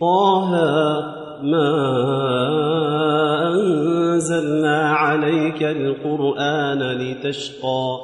طه 0.00 0.50
ما 1.42 1.70
أنزلنا 3.54 4.92
عليك 4.92 5.62
القرآن 5.62 6.82
لتشقى 6.82 7.98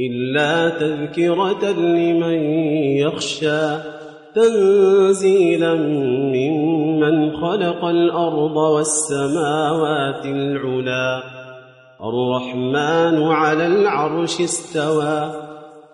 إلا 0.00 0.68
تذكرة 0.68 1.70
لمن 1.72 2.38
يخشى 2.98 3.76
تنزيلا 4.34 5.74
ممن 6.34 7.36
خلق 7.36 7.84
الأرض 7.84 8.56
والسماوات 8.56 10.24
العلا 10.24 11.22
الرحمن 12.00 13.22
على 13.22 13.66
العرش 13.66 14.40
استوى 14.40 15.45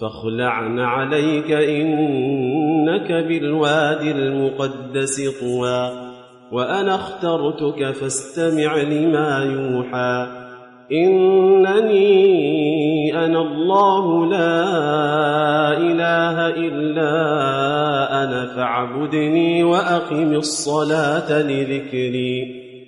فاخلعن 0.00 0.78
عليك 0.78 1.50
إنك 1.52 3.12
بالوادي 3.12 4.10
المقدس 4.10 5.40
طوى 5.40 5.90
وأنا 6.52 6.94
اخترتك 6.94 7.90
فاستمع 7.90 8.76
لما 8.76 9.44
يوحى 9.44 10.26
إنني 10.92 12.14
أنا 13.24 13.40
الله 13.40 14.26
لا 14.26 14.68
إله 15.78 16.46
إلا 16.48 17.12
أنا 18.24 18.46
فاعبدني 18.56 19.64
وأقم 19.64 20.32
الصلاة 20.32 21.42
لذكري. 21.42 22.57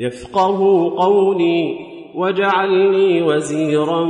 يفقه 0.00 0.58
قولي 0.96 1.74
واجعلني 2.14 3.22
وزيرا 3.22 4.04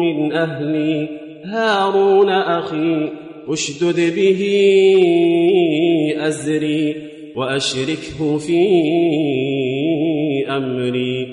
من 0.00 0.32
أهلي. 0.32 1.08
هارون 1.44 2.28
أخي 2.28 3.08
أشدد 3.48 4.14
به 4.16 4.42
أزري 6.18 6.94
وأشركه 7.36 8.38
في 8.38 8.60
أمري. 10.48 11.26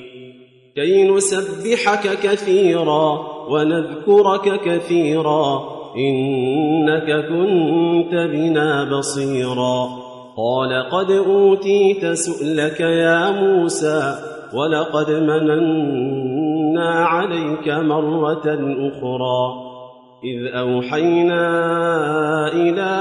كي 0.75 1.03
نسبحك 1.03 2.19
كثيرا 2.23 3.27
ونذكرك 3.49 4.61
كثيرا 4.65 5.63
إنك 5.97 7.25
كنت 7.29 8.13
بنا 8.13 8.97
بصيرا. 8.97 10.06
قال 10.37 10.89
قد 10.91 11.11
أوتيت 11.11 12.05
سؤلك 12.05 12.79
يا 12.79 13.31
موسى 13.31 14.15
ولقد 14.53 15.11
مننا 15.11 16.89
عليك 16.89 17.67
مرة 17.67 18.45
أخرى 18.89 19.67
إذ 20.23 20.55
أوحينا 20.55 21.43
إلى 22.53 22.91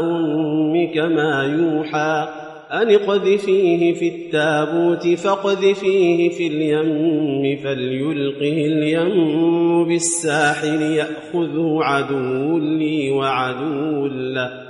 أمك 0.00 0.98
ما 0.98 1.42
يوحى 1.44 2.28
أن 2.72 2.90
اقذفيه 2.90 3.94
في 3.94 4.08
التابوت 4.08 5.08
فاقذفيه 5.08 6.28
في 6.28 6.46
اليم 6.46 7.56
فليلقه 7.56 8.66
اليم 8.66 9.84
بالساحل 9.88 10.82
يأخذه 10.82 11.78
عدو 11.82 12.58
لي 12.58 13.10
وعدو 13.10 14.06
له 14.06 14.69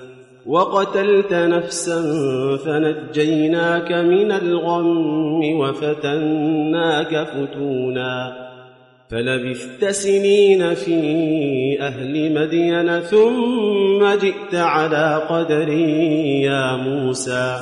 وقتلت 0.45 1.33
نفسا 1.33 2.01
فنجيناك 2.65 3.91
من 3.91 4.31
الغم 4.31 5.59
وفتناك 5.59 7.27
فتونا 7.27 8.33
فلبثت 9.11 9.85
سنين 9.85 10.73
في 10.73 10.97
أهل 11.81 12.33
مدين 12.33 12.99
ثم 12.99 14.15
جئت 14.21 14.55
على 14.55 15.21
قدري 15.29 16.41
يا 16.41 16.75
موسى 16.75 17.59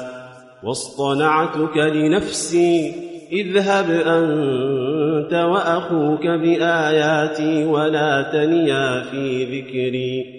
واصطنعتك 0.63 1.77
لنفسي 1.77 2.93
اذهب 3.31 3.89
أنت 3.89 5.33
وأخوك 5.33 6.27
بآياتي 6.27 7.65
ولا 7.65 8.29
تنيا 8.33 9.03
في 9.11 9.43
ذكري. 9.43 10.38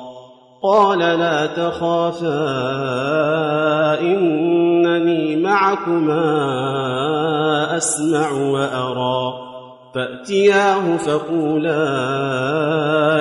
قال 0.63 0.99
لا 0.99 1.45
تخافا 1.45 2.51
إنني 4.01 5.35
معكما 5.35 6.47
أسمع 7.77 8.31
وأرى. 8.31 9.33
فأتياه 9.95 10.97
فقولا 10.97 11.85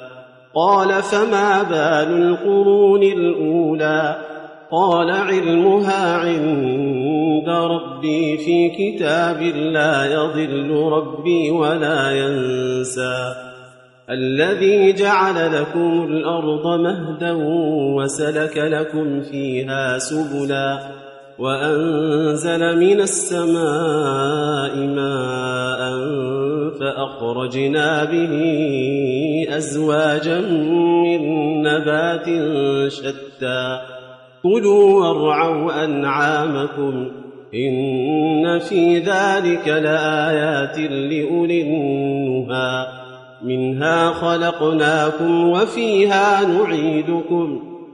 قال 0.55 1.03
فما 1.03 1.63
بال 1.63 2.21
القرون 2.23 3.03
الأولى؟ 3.03 4.15
قال 4.71 5.11
علمها 5.11 6.17
عند 6.17 7.49
ربي 7.49 8.37
في 8.37 8.69
كتاب 8.69 9.41
لا 9.41 10.05
يضل 10.13 10.71
ربي 10.71 11.51
ولا 11.51 12.11
ينسى. 12.11 13.35
الذي 14.09 14.93
جعل 14.93 15.61
لكم 15.61 16.03
الأرض 16.03 16.79
مهدا 16.79 17.33
وسلك 17.95 18.57
لكم 18.57 19.21
فيها 19.21 19.97
سبلا. 19.97 20.79
وأنزل 21.41 22.79
من 22.79 23.01
السماء 23.01 24.75
ماء 24.75 25.81
فأخرجنا 26.79 28.03
به 28.03 28.33
أزواجا 29.49 30.39
من 31.03 31.21
نبات 31.61 32.25
شتى. 32.91 33.79
كلوا 34.43 35.05
وارعوا 35.05 35.83
أنعامكم 35.83 37.11
إن 37.53 38.59
في 38.59 38.97
ذلك 38.97 39.67
لآيات 39.67 40.79
لأولي 40.79 41.61
النهى. 41.61 42.87
منها 43.43 44.09
خلقناكم 44.11 45.49
وفيها 45.49 46.45
نعيدكم. 46.45 47.70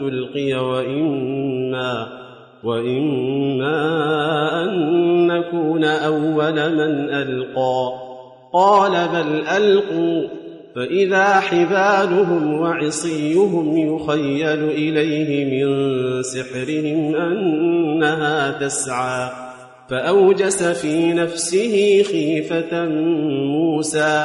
تلقي 0.00 0.54
وإما 0.54 2.08
وإما 2.64 3.76
أن 4.64 5.26
نكون 5.26 5.84
أول 5.84 6.52
من 6.52 7.10
ألقى. 7.10 7.92
قال 8.52 8.90
بل 8.90 9.46
ألقوا 9.56 10.28
فإذا 10.76 11.40
حبالهم 11.40 12.60
وعصيهم 12.60 13.76
يخيل 13.76 14.64
إليه 14.64 15.44
من 15.44 16.22
سحرهم 16.22 17.16
أنها 17.16 18.50
تسعى. 18.50 19.30
فأوجس 19.90 20.62
في 20.62 21.12
نفسه 21.12 22.02
خيفة 22.02 22.88
موسى 23.44 24.24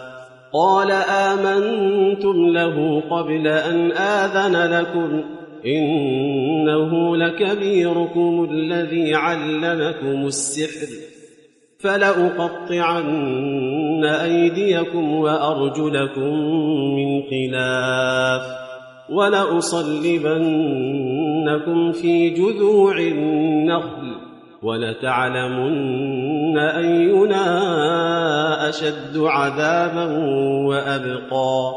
قال 0.53 0.91
آمنتم 0.91 2.47
له 2.47 3.01
قبل 3.09 3.47
أن 3.47 3.91
آذن 3.91 4.73
لكم 4.79 5.23
إنه 5.65 7.17
لكبيركم 7.17 8.47
الذي 8.51 9.15
علمكم 9.15 10.25
السحر 10.25 10.87
فلأقطعن 11.79 13.25
أيديكم 14.05 15.13
وأرجلكم 15.13 16.33
من 16.95 17.21
خلاف 17.21 18.41
ولأصلبنكم 19.09 20.31
في 21.91 22.29
جذوع 22.29 22.97
النخل 22.97 24.15
ولتعلمن 24.63 26.30
أينا 26.57 27.49
أشد 28.69 29.17
عذابا 29.17 30.05
وأبقى 30.67 31.71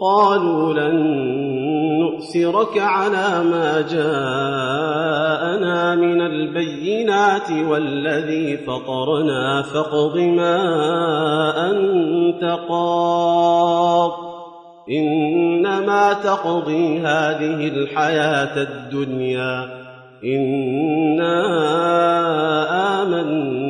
قالوا 0.00 0.74
لن 0.74 0.94
نؤثرك 2.00 2.78
على 2.78 3.44
ما 3.44 3.80
جاءنا 3.80 5.14
من 5.94 6.20
البينات 6.20 7.50
والذي 7.50 8.56
فطرنا 8.56 9.62
فاقض 9.62 10.18
ما 10.18 10.60
أنت 11.70 12.58
قاض 12.68 14.12
إنما 14.90 16.12
تقضي 16.12 16.98
هذه 16.98 17.68
الحياة 17.68 18.62
الدنيا 18.62 19.84
إنا 20.24 21.44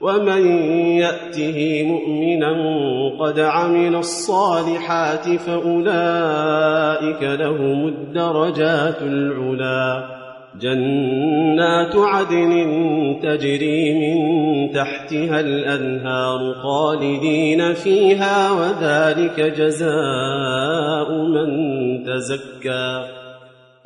ومن 0.00 0.46
يأته 0.98 1.82
مؤمنا 1.86 2.52
قد 3.20 3.40
عمل 3.40 3.94
الصالحات 3.94 5.28
فأولئك 5.28 7.22
لهم 7.22 7.88
الدرجات 7.88 9.02
العلى 9.02 10.04
جنات 10.60 11.96
عدن 11.96 12.52
تجري 13.22 13.94
من 13.94 14.18
تحتها 14.72 15.40
الأنهار 15.40 16.54
خالدين 16.54 17.72
فيها 17.72 18.52
وذلك 18.52 19.40
جزاء 19.40 21.12
من 21.12 21.48
تزكى. 22.04 23.17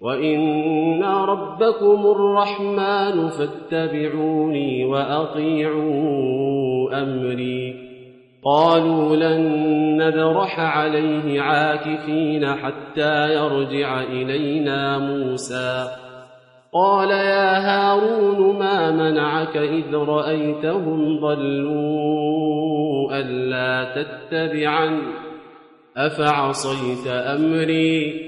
وإن 0.00 1.04
ربكم 1.04 2.06
الرحمن 2.06 3.28
فاتبعوني 3.28 4.84
وأطيعوا 4.84 5.98
أمري. 7.02 7.88
قالوا 8.44 9.16
لن 9.16 9.42
نبرح 9.96 10.60
عليه 10.60 11.40
عاكفين 11.40 12.46
حتى 12.46 13.34
يرجع 13.34 14.02
إلينا 14.02 14.98
موسى. 14.98 15.88
قال 16.72 17.10
يا 17.10 17.58
هارون 17.58 18.58
ما 18.58 18.90
منعك 18.90 19.56
إذ 19.56 19.94
رأيتهم 19.94 21.20
ضلوا 21.20 23.12
ألا 23.20 24.02
تتبعن؟ 24.02 25.00
أفعصيت 25.96 27.06
أمري؟ 27.06 28.27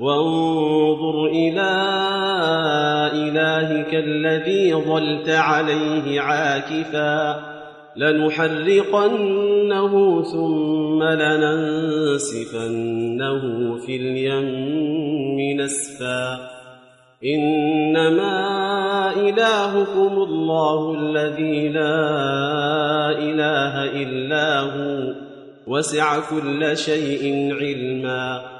وانظر 0.00 1.26
إلى 1.26 1.70
إلهك 3.12 3.94
الذي 3.94 4.74
ظلت 4.74 5.28
عليه 5.28 6.20
عاكفا 6.20 7.50
لنحرقنه 7.96 9.42
ثم 10.22 11.02
لننسفنه 11.02 12.60
في 13.76 13.96
اليم 13.96 15.60
نسفا 15.60 16.50
إنما 17.24 18.40
إلهكم 19.16 20.22
الله 20.22 20.94
الذي 20.98 21.68
لا 21.68 23.10
إله 23.18 23.84
إلا 24.02 24.60
هو 24.60 25.14
وسع 25.66 26.20
كل 26.30 26.76
شيء 26.76 27.54
علما 27.60 28.59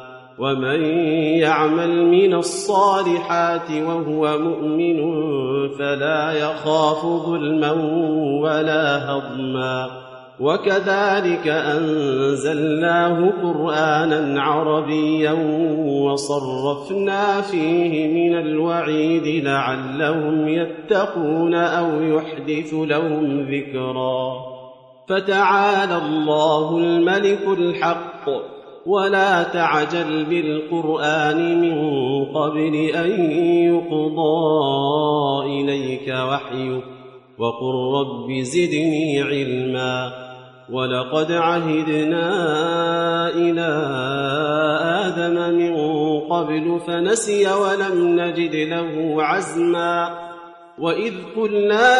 ومن 0.41 0.81
يعمل 1.39 2.05
من 2.05 2.33
الصالحات 2.33 3.71
وهو 3.71 4.37
مؤمن 4.37 4.97
فلا 5.69 6.31
يخاف 6.31 7.05
ظلما 7.05 7.71
ولا 8.41 9.11
هضما. 9.11 9.89
وكذلك 10.39 11.47
أنزلناه 11.47 13.31
قرآنا 13.43 14.41
عربيا 14.41 15.31
وصرفنا 15.85 17.41
فيه 17.41 18.07
من 18.07 18.37
الوعيد 18.39 19.45
لعلهم 19.45 20.47
يتقون 20.47 21.55
أو 21.55 22.01
يحدث 22.01 22.73
لهم 22.73 23.47
ذكرا. 23.51 24.33
فتعالى 25.09 25.97
الله 25.97 26.77
الملك 26.77 27.47
الحق. 27.47 28.50
ولا 28.85 29.43
تعجل 29.43 30.25
بالقرآن 30.25 31.61
من 31.61 31.75
قبل 32.25 32.75
أن 32.75 33.31
يقضى 33.65 34.41
إليك 35.45 36.07
وحيه 36.07 36.81
وقل 37.37 37.99
رب 37.99 38.41
زدني 38.41 39.21
علما 39.21 40.11
ولقد 40.71 41.31
عهدنا 41.31 42.27
إلى 43.29 43.69
آدم 45.05 45.53
من 45.53 45.75
قبل 46.19 46.79
فنسي 46.87 47.47
ولم 47.53 48.19
نجد 48.19 48.55
له 48.55 49.23
عزما 49.23 50.31
وإذ 50.79 51.13
قلنا 51.35 51.99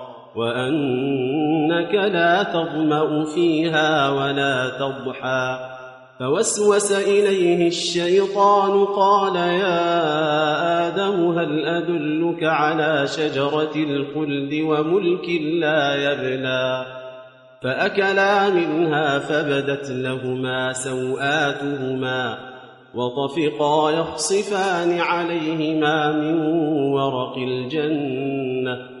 وأنك 0.35 1.93
لا 1.93 2.43
تظمأ 2.43 3.25
فيها 3.25 4.09
ولا 4.09 4.69
تضحى. 4.79 5.71
فوسوس 6.21 6.91
إليه 6.91 7.67
الشيطان 7.67 8.85
قال 8.85 9.35
يا 9.35 10.87
آدم 10.87 11.39
هل 11.39 11.65
أدلك 11.65 12.43
على 12.43 13.07
شجرة 13.07 13.75
الخلد 13.75 14.53
وملك 14.53 15.29
لا 15.59 15.95
يبلى 15.95 16.85
فأكلا 17.63 18.49
منها 18.49 19.19
فبدت 19.19 19.89
لهما 19.89 20.73
سوآتهما 20.73 22.37
وطفقا 22.95 23.91
يخصفان 23.91 24.99
عليهما 24.99 26.11
من 26.11 26.41
ورق 26.93 27.37
الجنة 27.37 29.00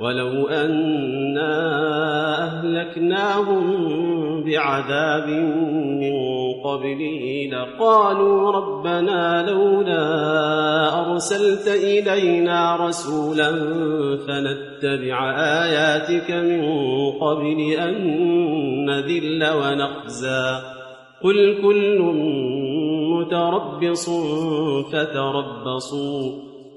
ولو 0.00 0.48
أنا 0.48 1.54
أهلكناهم 2.44 3.64
بعذاب 4.44 5.28
من 6.00 6.12
قبله 6.64 7.50
لقالوا 7.52 8.52
ربنا 8.52 9.50
لولا 9.50 10.04
أرسلت 11.00 11.68
إلينا 11.68 12.76
رسولا 12.76 13.50
فنتبع 14.16 15.34
آياتك 15.38 16.30
من 16.30 16.62
قبل 17.10 17.60
أن 17.78 17.94
نذل 18.84 19.44
ونخزى. 19.44 20.60
قل 21.22 21.62
كل 21.62 21.98
متربص 23.10 24.10
فتربصوا. 24.92 26.49